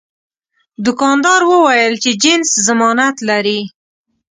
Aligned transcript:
دوکاندار 0.85 1.41
وویل 1.45 1.93
چې 2.03 2.11
جنس 2.23 2.49
ضمانت 2.67 3.15
لري. 3.29 3.59